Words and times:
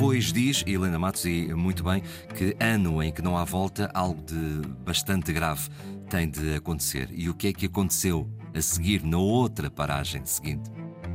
Pois 0.00 0.32
diz 0.32 0.64
Helena 0.66 0.98
Matos, 0.98 1.26
e 1.26 1.52
muito 1.54 1.84
bem, 1.84 2.02
que 2.34 2.56
ano 2.58 3.02
em 3.02 3.12
que 3.12 3.20
não 3.20 3.36
há 3.36 3.44
volta, 3.44 3.90
algo 3.92 4.22
de 4.22 4.66
bastante 4.84 5.30
grave 5.30 5.68
tem 6.08 6.26
de 6.26 6.54
acontecer. 6.54 7.10
E 7.12 7.28
o 7.28 7.34
que 7.34 7.48
é 7.48 7.52
que 7.52 7.66
aconteceu 7.66 8.26
a 8.54 8.62
seguir 8.62 9.04
na 9.04 9.18
outra 9.18 9.70
paragem 9.70 10.24
seguinte? 10.24 10.70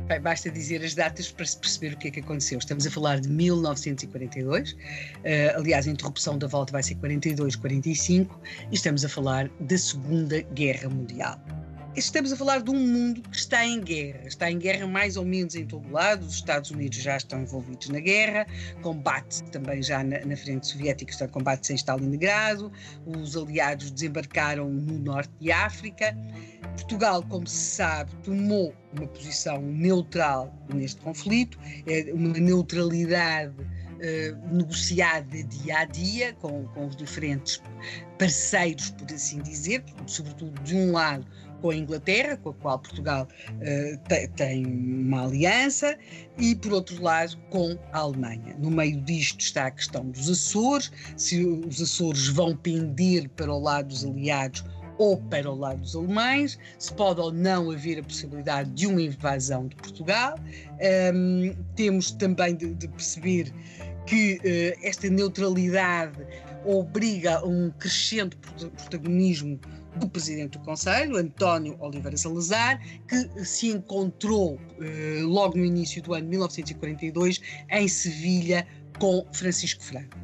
Bem, 0.06 0.20
basta 0.20 0.48
dizer 0.48 0.84
as 0.84 0.94
datas 0.94 1.32
para 1.32 1.44
se 1.44 1.58
perceber 1.58 1.94
o 1.94 1.96
que 1.98 2.06
é 2.06 2.10
que 2.12 2.20
aconteceu. 2.20 2.60
Estamos 2.60 2.86
a 2.86 2.90
falar 2.92 3.18
de 3.18 3.28
1942, 3.28 4.72
uh, 4.72 4.76
aliás, 5.56 5.88
a 5.88 5.90
interrupção 5.90 6.38
da 6.38 6.46
volta 6.46 6.70
vai 6.70 6.82
ser 6.82 6.94
42-45, 6.94 8.28
e 8.70 8.74
estamos 8.76 9.04
a 9.04 9.08
falar 9.08 9.50
da 9.58 9.76
Segunda 9.76 10.42
Guerra 10.54 10.88
Mundial. 10.88 11.40
Estamos 11.96 12.30
a 12.30 12.36
falar 12.36 12.60
de 12.60 12.70
um 12.70 12.78
mundo 12.78 13.22
que 13.22 13.36
está 13.38 13.64
em 13.64 13.80
guerra. 13.80 14.20
Está 14.26 14.50
em 14.50 14.58
guerra 14.58 14.86
mais 14.86 15.16
ou 15.16 15.24
menos 15.24 15.54
em 15.54 15.64
todo 15.64 15.90
lado. 15.90 16.26
Os 16.26 16.34
Estados 16.34 16.70
Unidos 16.70 16.98
já 16.98 17.16
estão 17.16 17.40
envolvidos 17.40 17.88
na 17.88 18.00
guerra, 18.00 18.46
combate 18.82 19.42
também 19.44 19.82
já 19.82 20.04
na, 20.04 20.22
na 20.22 20.36
frente 20.36 20.66
soviética, 20.66 21.10
está 21.10 21.26
combate 21.26 21.72
em 21.72 21.74
Stalingrado. 21.74 22.70
Os 23.06 23.34
aliados 23.34 23.90
desembarcaram 23.90 24.68
no 24.68 24.98
norte 24.98 25.32
de 25.40 25.50
África. 25.50 26.14
Portugal, 26.76 27.22
como 27.22 27.46
se 27.46 27.76
sabe, 27.76 28.14
tomou 28.16 28.74
uma 28.92 29.06
posição 29.06 29.62
neutral 29.62 30.54
neste 30.74 31.00
conflito, 31.00 31.58
é 31.86 32.12
uma 32.12 32.28
neutralidade 32.28 33.54
uh, 33.58 34.54
negociada 34.54 35.42
dia 35.44 35.78
a 35.78 35.84
dia 35.86 36.34
com, 36.34 36.64
com 36.68 36.86
os 36.86 36.96
diferentes 36.96 37.62
parceiros, 38.18 38.90
por 38.90 39.10
assim 39.12 39.40
dizer, 39.40 39.82
sobretudo 40.06 40.60
de 40.62 40.74
um 40.76 40.92
lado 40.92 41.26
com 41.60 41.70
a 41.70 41.76
Inglaterra, 41.76 42.36
com 42.36 42.50
a 42.50 42.54
qual 42.54 42.78
Portugal 42.78 43.28
uh, 43.50 44.08
te, 44.08 44.28
tem 44.28 44.66
uma 44.66 45.24
aliança, 45.24 45.96
e 46.38 46.54
por 46.54 46.72
outro 46.72 47.02
lado 47.02 47.36
com 47.50 47.78
a 47.92 47.98
Alemanha. 47.98 48.56
No 48.58 48.70
meio 48.70 49.00
disto 49.02 49.40
está 49.40 49.66
a 49.66 49.70
questão 49.70 50.08
dos 50.10 50.28
Açores, 50.28 50.92
se 51.16 51.44
os 51.44 51.80
Açores 51.80 52.28
vão 52.28 52.56
pender 52.56 53.28
para 53.30 53.52
o 53.52 53.58
lado 53.58 53.88
dos 53.88 54.04
aliados 54.04 54.64
ou 54.98 55.18
para 55.18 55.50
o 55.50 55.54
lado 55.54 55.80
dos 55.80 55.94
alemães, 55.94 56.58
se 56.78 56.92
pode 56.94 57.20
ou 57.20 57.32
não 57.32 57.70
haver 57.70 57.98
a 57.98 58.02
possibilidade 58.02 58.70
de 58.70 58.86
uma 58.86 59.02
invasão 59.02 59.68
de 59.68 59.76
Portugal. 59.76 60.38
Um, 61.14 61.54
temos 61.74 62.12
também 62.12 62.56
de, 62.56 62.74
de 62.74 62.88
perceber 62.88 63.52
que 64.06 64.36
uh, 64.38 64.86
esta 64.86 65.08
neutralidade 65.10 66.16
obriga 66.64 67.38
a 67.38 67.44
um 67.44 67.70
crescente 67.78 68.36
protagonismo 68.36 69.60
do 69.98 70.08
presidente 70.08 70.58
do 70.58 70.64
Conselho, 70.64 71.16
António 71.16 71.76
Oliveira 71.80 72.16
Salazar, 72.16 72.80
que 73.06 73.44
se 73.44 73.68
encontrou 73.68 74.58
eh, 74.80 75.20
logo 75.22 75.56
no 75.56 75.64
início 75.64 76.02
do 76.02 76.14
ano 76.14 76.28
1942 76.28 77.40
em 77.70 77.88
Sevilha 77.88 78.66
com 78.98 79.26
Francisco 79.32 79.82
Franco. 79.82 80.16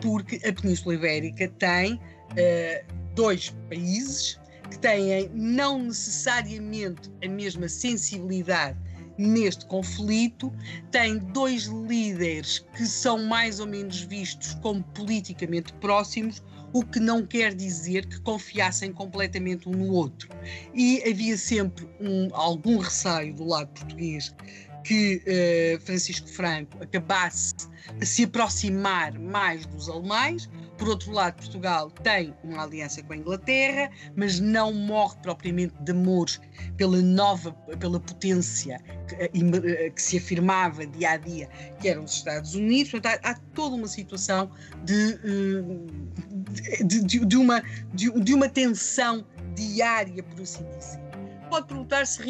Porque 0.00 0.36
a 0.46 0.52
Península 0.52 0.94
Ibérica 0.94 1.48
tem 1.58 2.00
eh, 2.36 2.84
dois 3.14 3.50
países 3.68 4.38
que 4.70 4.78
têm 4.78 5.28
não 5.34 5.82
necessariamente 5.84 7.10
a 7.24 7.28
mesma 7.28 7.68
sensibilidade 7.68 8.78
neste 9.16 9.64
conflito, 9.66 10.52
tem 10.90 11.18
dois 11.18 11.64
líderes 11.64 12.64
que 12.76 12.84
são 12.84 13.24
mais 13.24 13.60
ou 13.60 13.66
menos 13.66 14.00
vistos 14.00 14.54
como 14.54 14.82
politicamente 14.94 15.72
próximos, 15.74 16.42
o 16.74 16.84
que 16.84 16.98
não 16.98 17.24
quer 17.24 17.54
dizer 17.54 18.04
que 18.04 18.20
confiassem 18.20 18.92
completamente 18.92 19.68
um 19.68 19.72
no 19.72 19.92
outro. 19.92 20.28
E 20.74 21.02
havia 21.08 21.38
sempre 21.38 21.88
um, 22.00 22.28
algum 22.32 22.78
receio 22.78 23.32
do 23.32 23.44
lado 23.44 23.68
português 23.68 24.34
que 24.82 25.22
uh, 25.24 25.80
Francisco 25.80 26.28
Franco 26.28 26.82
acabasse 26.82 27.54
a 28.00 28.04
se 28.04 28.24
aproximar 28.24 29.16
mais 29.18 29.64
dos 29.66 29.88
alemães, 29.88 30.50
por 30.76 30.88
outro 30.88 31.12
lado, 31.12 31.36
Portugal 31.36 31.90
tem 31.90 32.34
uma 32.42 32.64
aliança 32.64 33.02
com 33.02 33.12
a 33.12 33.16
Inglaterra, 33.16 33.90
mas 34.16 34.40
não 34.40 34.72
morre 34.72 35.16
propriamente 35.22 35.74
de 35.80 35.92
amores 35.92 36.40
pela 36.76 37.00
nova, 37.00 37.52
pela 37.78 38.00
potência 38.00 38.80
que, 39.08 39.14
eh, 39.16 39.30
eh, 39.32 39.90
que 39.90 40.02
se 40.02 40.18
afirmava 40.18 40.86
dia 40.86 41.10
a 41.10 41.16
dia, 41.16 41.48
que 41.80 41.88
eram 41.88 42.04
os 42.04 42.12
Estados 42.12 42.54
Unidos. 42.54 42.90
Portanto, 42.90 43.20
há, 43.22 43.30
há 43.30 43.34
toda 43.54 43.76
uma 43.76 43.88
situação 43.88 44.50
de, 44.84 45.18
eh, 45.24 46.84
de, 46.84 47.04
de, 47.04 47.24
de, 47.24 47.36
uma, 47.36 47.62
de, 47.92 48.34
uma 48.34 48.48
tensão 48.48 49.24
diária, 49.54 50.22
por 50.22 50.42
assim 50.42 50.64
dizer 50.76 51.04
pode 51.50 51.68
perguntar 51.68 52.04
se 52.04 52.20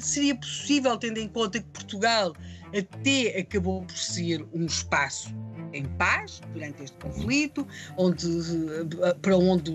seria 0.00 0.34
possível, 0.34 0.98
tendo 0.98 1.18
em 1.18 1.28
conta 1.28 1.58
que 1.58 1.66
Portugal 1.68 2.34
até 2.76 3.38
acabou 3.38 3.82
por 3.82 3.96
ser 3.96 4.46
um 4.52 4.66
espaço 4.66 5.34
em 5.72 5.84
paz 5.84 6.40
durante 6.52 6.82
este 6.82 6.96
conflito, 6.98 7.66
onde, 7.96 8.26
eh, 8.26 9.14
para 9.20 9.36
onde 9.36 9.72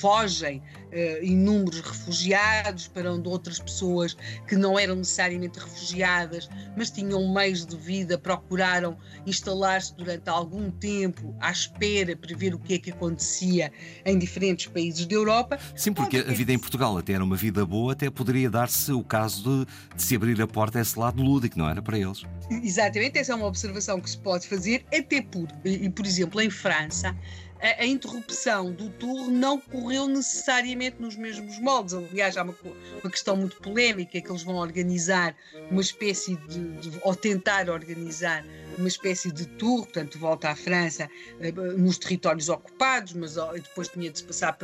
fogem 0.00 0.58
uh, 0.58 1.24
inúmeros 1.24 1.80
refugiados, 1.80 2.88
para 2.88 3.12
onde 3.12 3.28
outras 3.28 3.58
pessoas 3.58 4.16
que 4.46 4.56
não 4.56 4.78
eram 4.78 4.96
necessariamente 4.96 5.58
refugiadas, 5.58 6.48
mas 6.76 6.90
tinham 6.90 7.32
meios 7.32 7.66
de 7.66 7.76
vida, 7.76 8.18
procuraram 8.18 8.96
instalar-se 9.26 9.94
durante 9.94 10.28
algum 10.28 10.70
tempo 10.70 11.34
à 11.40 11.50
espera 11.50 12.16
para 12.16 12.36
ver 12.36 12.54
o 12.54 12.58
que 12.58 12.74
é 12.74 12.78
que 12.78 12.90
acontecia 12.90 13.72
em 14.04 14.18
diferentes 14.18 14.66
países 14.66 15.06
da 15.06 15.14
Europa. 15.14 15.58
Sim, 15.76 15.92
porque 15.92 16.18
a 16.18 16.32
vida 16.32 16.52
em 16.52 16.58
Portugal 16.58 16.96
até 16.96 17.12
era 17.12 17.24
uma 17.24 17.36
vida 17.36 17.64
boa, 17.64 17.92
até 17.92 18.10
poderia 18.10 18.50
dar-se 18.50 18.92
o 18.92 19.02
caso 19.02 19.66
de, 19.66 19.96
de 19.96 20.02
se 20.02 20.16
abrir 20.16 20.40
a 20.40 20.46
porta 20.46 20.78
a 20.78 20.82
esse 20.82 20.98
lado 20.98 21.22
lúdico, 21.22 21.58
não 21.58 21.68
era 21.68 21.82
para 21.82 21.98
eles? 21.98 22.22
Exatamente, 22.50 23.18
essa 23.18 23.32
é 23.32 23.34
uma 23.34 23.46
observação 23.46 24.00
que 24.00 24.10
se 24.10 24.18
pode 24.18 24.46
fazer, 24.46 24.84
até 24.94 25.22
por, 25.22 25.48
e, 25.64 25.88
por 25.88 26.06
exemplo, 26.06 26.40
em 26.40 26.50
França, 26.50 27.16
a, 27.64 27.82
a, 27.82 27.86
interrupção 27.86 28.70
do 28.70 28.90
tour 28.90 29.30
não 29.30 29.58
correu 29.58 30.06
necessariamente 30.06 30.96
nos 31.00 31.16
mesmos 31.16 31.58
moldes. 31.58 31.94
Aliás, 31.94 32.36
há 32.36 32.42
uma, 32.42 32.54
uma 33.02 33.10
questão 33.10 33.36
muito 33.36 33.56
polémica 33.56 34.20
que 34.20 34.28
eles 34.28 34.42
vão 34.42 34.56
organizar 34.56 35.34
uma 35.70 35.80
espécie 35.80 36.36
de, 36.36 36.90
de, 36.90 36.98
ou 37.02 37.16
tentar 37.16 37.70
organizar 37.70 38.44
uma 38.78 38.88
espécie 38.88 39.32
de 39.32 39.46
tour, 39.46 39.84
portanto, 39.84 40.18
volta 40.18 40.50
à 40.50 40.56
França 40.56 41.08
eh, 41.40 41.52
nos 41.52 41.98
territórios 41.98 42.48
ocupados, 42.48 43.12
mas 43.12 43.34
depois 43.34 43.88
tinha 43.88 44.10
de 44.10 44.18
se 44.18 44.24
passar 44.24 44.56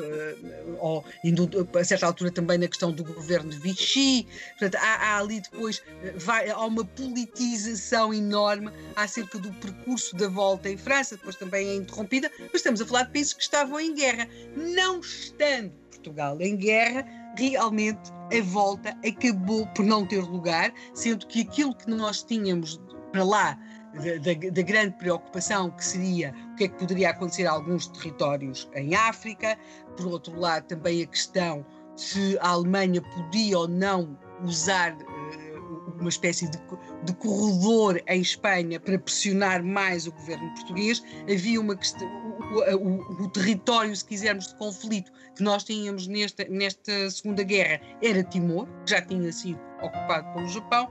ou, 0.79 1.05
indo, 1.25 1.49
a 1.79 1.85
certa 1.85 2.07
altura 2.07 2.31
também 2.31 2.59
na 2.59 2.69
questão 2.69 2.93
do 2.93 3.05
governo 3.05 3.51
de 3.51 3.59
Vichy. 3.59 4.27
Portanto, 4.59 4.77
há, 4.83 4.95
há 4.95 5.19
ali 5.19 5.41
depois 5.41 5.83
eh, 6.03 6.13
vai, 6.17 6.49
há 6.49 6.65
uma 6.65 6.85
politização 6.85 8.13
enorme 8.13 8.71
acerca 8.97 9.39
do 9.39 9.53
percurso 9.55 10.15
da 10.17 10.29
volta 10.29 10.69
em 10.69 10.77
França, 10.77 11.17
depois 11.17 11.37
também 11.37 11.69
é 11.69 11.75
interrompida, 11.75 12.31
mas 12.39 12.55
estamos 12.55 12.81
a 12.81 12.87
falar 12.87 13.05
de 13.05 13.13
países 13.13 13.33
que 13.33 13.43
estavam 13.43 13.79
em 13.81 13.95
guerra. 13.95 14.29
Não 14.57 15.01
estando 15.01 15.73
Portugal 15.91 16.41
em 16.41 16.57
guerra, 16.57 17.05
realmente 17.37 18.11
a 18.11 18.43
volta 18.43 18.97
acabou 19.07 19.67
por 19.69 19.85
não 19.85 20.07
ter 20.07 20.23
lugar, 20.23 20.73
sendo 20.95 21.27
que 21.27 21.43
aquilo 21.43 21.75
que 21.75 21.91
nós 21.91 22.23
tínhamos 22.23 22.81
para 23.13 23.25
lá 23.25 23.59
da, 23.95 24.63
grande 24.63 24.97
preocupação 24.97 25.71
que 25.71 25.85
seria 25.85 26.35
o 26.53 26.57
que 26.57 26.65
é 26.65 26.69
que 26.69 26.79
poderia 26.79 27.11
acontecer 27.11 27.47
a 27.47 27.53
alguns 27.53 27.87
territórios 27.89 28.69
em 28.75 28.95
África, 28.95 29.59
por 29.97 30.07
outro 30.07 30.39
lado 30.39 30.67
também 30.67 31.03
a 31.03 31.07
questão 31.07 31.65
se 31.97 32.39
a 32.41 32.51
Alemanha 32.51 33.03
podia 33.03 33.59
ou 33.59 33.69
não 33.69 34.17
usar 34.43 34.95
uh, 34.95 36.01
uma 36.01 36.09
espécie 36.09 36.49
de, 36.49 36.59
de, 37.05 37.13
corredor 37.15 38.01
em 38.07 38.21
Espanha 38.21 38.81
para 38.81 38.99
pressionar 38.99 39.63
mais 39.63 40.07
o 40.07 40.13
governo 40.13 40.49
português, 40.55 41.03
havia 41.31 41.61
uma 41.61 41.77
questão, 41.77 42.09
o, 42.51 42.77
o, 42.77 43.25
o, 43.25 43.29
território, 43.31 43.95
se 43.95 44.05
quisermos, 44.05 44.49
de 44.49 44.55
conflito 44.57 45.11
que 45.35 45.43
nós 45.43 45.65
tínhamos 45.65 46.07
nesta, 46.07 46.45
nesta 46.45 47.11
Segunda 47.11 47.43
Guerra 47.43 47.81
era 48.03 48.23
Timor, 48.25 48.67
que 48.85 48.91
já 48.91 49.03
tinha 49.03 49.33
sido 49.33 49.61
ocupado 49.83 50.33
pelo 50.35 50.49
Japão, 50.49 50.89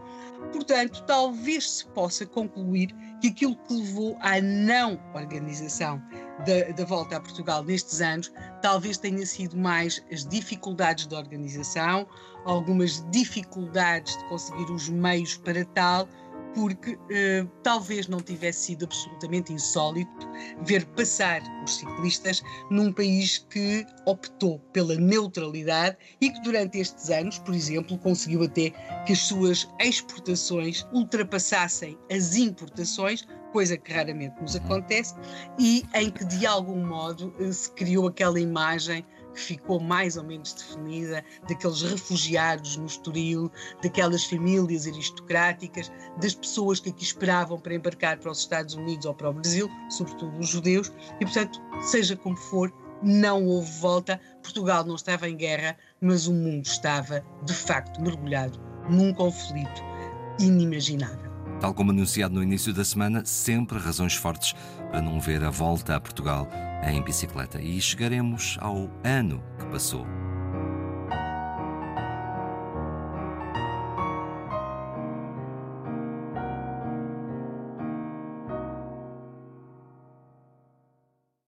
Portanto, 0.52 1.04
talvez 1.06 1.70
se 1.70 1.88
possa 1.88 2.26
concluir 2.26 2.96
que 3.22 3.28
aquilo 3.28 3.56
que 3.56 3.74
levou 3.74 4.18
à 4.22 4.42
não 4.42 5.00
organização 5.14 6.02
da, 6.46 6.72
da, 6.76 6.86
volta 6.86 7.18
a 7.18 7.20
Portugal 7.20 7.64
nestes 7.64 8.02
anos 8.02 8.32
talvez 8.62 8.98
tenha 8.98 9.26
sido 9.26 9.58
mais 9.58 10.04
as 10.12 10.26
dificuldades 10.26 11.06
de 11.06 11.14
organização, 11.14 12.08
algumas 12.46 13.06
dificuldades 13.12 14.18
de 14.18 14.30
conseguir 14.30 14.72
os 14.72 14.90
meios 14.90 15.38
para 15.38 15.66
tal, 15.66 16.08
porque 16.54 16.98
eh, 17.12 17.46
talvez 17.64 18.08
não 18.08 18.20
tivesse 18.20 18.68
sido 18.68 18.86
absolutamente 18.86 19.54
insólito 19.54 20.28
ver 20.64 20.86
passar 20.88 21.42
os 21.64 21.78
ciclistas 21.78 22.42
num 22.70 22.92
país 22.92 23.46
que 23.50 23.86
optou 24.06 24.60
pela 24.74 24.96
neutralidade 24.96 25.98
e 26.22 26.30
que 26.30 26.42
durante 26.42 26.80
estes 26.80 27.10
anos, 27.10 27.40
por 27.40 27.54
exemplo, 27.54 27.98
conseguiu 27.98 28.44
até 28.44 28.72
que 29.06 29.14
as 29.14 29.20
suas 29.20 29.68
exportações 29.80 30.86
ultrapassassem 30.94 31.98
as 32.12 32.36
importações 32.36 33.26
coisa 33.52 33.78
que 33.78 33.92
raramente 33.92 34.40
nos 34.42 34.56
acontece, 34.56 35.16
e 35.58 35.84
em 35.94 36.10
que 36.10 36.24
de 36.26 36.46
algum 36.46 36.86
modo 36.86 37.34
eh, 37.40 37.52
se 37.52 37.72
criou 37.72 38.08
aquela 38.08 38.40
imagem 38.40 39.06
ficou 39.34 39.80
mais 39.80 40.18
ou 40.18 40.24
menos 40.24 40.54
definida 40.54 41.24
daqueles 41.48 41.82
refugiados 41.82 42.78
no 42.78 42.86
Estoril, 42.86 43.52
daquelas 43.82 44.24
famílias 44.24 44.88
aristocráticas, 44.88 45.92
das 46.22 46.34
pessoas 46.34 46.80
que 46.80 46.90
aqui 46.90 47.04
esperavam 47.04 47.60
para 47.60 47.76
embarcar 47.76 48.18
para 48.20 48.32
os 48.32 48.40
Estados 48.40 48.76
Unidos 48.76 49.06
ou 49.06 49.14
para 49.14 49.30
o 49.30 49.34
Brasil, 49.34 49.70
sobretudo 49.90 50.38
os 50.38 50.50
judeus, 50.50 50.92
e 51.20 51.26
portanto, 51.26 51.62
seja 51.82 52.16
como 52.16 52.36
for, 52.36 52.74
não 53.02 53.46
houve 53.46 53.72
volta. 53.80 54.20
Portugal 54.44 54.84
não 54.84 54.96
estava 54.96 55.30
em 55.30 55.38
guerra, 55.38 55.78
mas 56.02 56.28
o 56.28 56.34
mundo 56.34 56.66
estava, 56.66 57.24
de 57.44 57.54
facto, 57.54 58.02
mergulhado 58.02 58.60
num 58.90 59.14
conflito 59.14 59.82
inimaginável. 60.40 61.29
Tal 61.60 61.74
como 61.74 61.92
anunciado 61.92 62.36
no 62.36 62.44
início 62.44 62.74
da 62.74 62.86
semana, 62.86 63.26
sempre 63.26 63.78
razões 63.78 64.16
fortes 64.16 64.54
para 64.92 65.02
não 65.02 65.20
ver 65.20 65.44
a 65.44 65.50
volta 65.50 65.96
a 65.96 66.00
Portugal 66.00 66.48
em 66.84 67.02
bicicleta. 67.04 67.62
E 67.62 67.80
chegaremos 67.82 68.58
ao 68.62 68.90
ano 69.04 69.44
que 69.60 69.66
passou. 69.66 70.19